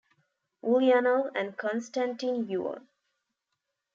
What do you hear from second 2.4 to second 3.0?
Yuon.